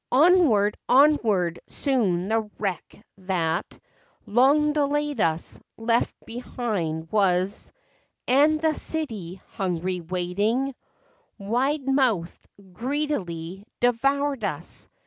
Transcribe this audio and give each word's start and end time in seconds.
Onward, 0.11 0.79
onward, 0.89 1.59
soon 1.67 2.27
the 2.29 2.49
wreck 2.57 3.05
that 3.19 3.77
Long 4.25 4.73
delayed 4.73 5.21
us, 5.21 5.59
left 5.77 6.15
behind 6.25 7.11
was— 7.11 7.71
And 8.27 8.59
the 8.59 8.73
city, 8.73 9.39
hungry, 9.49 10.01
waiting, 10.01 10.73
Wide 11.37 11.87
mouthed, 11.87 12.47
greedily 12.73 13.63
devoured 13.79 14.43
us. 14.43 14.89